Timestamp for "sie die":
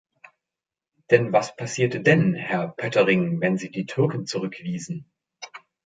3.59-3.85